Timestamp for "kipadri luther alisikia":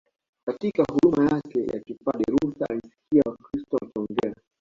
1.79-3.23